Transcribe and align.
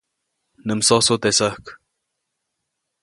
Nä 0.65 0.73
msosu 0.77 1.13
teʼ 1.21 1.35
säjk. 1.39 1.65